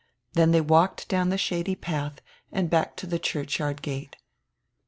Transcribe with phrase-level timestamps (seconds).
[0.33, 4.15] Then they walked down the shady path and back to the churchyard gate.